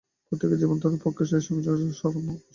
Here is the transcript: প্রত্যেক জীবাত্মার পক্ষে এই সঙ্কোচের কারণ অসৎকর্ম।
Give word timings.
প্রত্যেক 0.27 0.51
জীবাত্মার 0.53 1.01
পক্ষে 1.03 1.23
এই 1.29 1.43
সঙ্কোচের 1.45 1.65
কারণ 1.67 1.91
অসৎকর্ম। 1.91 2.27